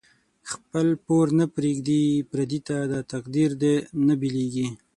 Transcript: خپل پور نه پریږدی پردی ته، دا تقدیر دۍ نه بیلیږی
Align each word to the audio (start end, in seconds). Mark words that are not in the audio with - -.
خپل 0.51 0.87
پور 1.05 1.27
نه 1.39 1.45
پریږدی 1.55 2.01
پردی 2.31 2.59
ته، 2.67 2.75
دا 2.91 2.99
تقدیر 3.13 3.49
دۍ 3.61 3.75
نه 4.07 4.13
بیلیږی 4.21 4.67